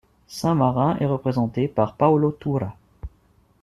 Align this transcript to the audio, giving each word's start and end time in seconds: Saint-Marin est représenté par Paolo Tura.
Saint-Marin 0.27 0.97
est 0.99 1.05
représenté 1.05 1.67
par 1.67 1.93
Paolo 1.93 2.31
Tura. 2.31 2.75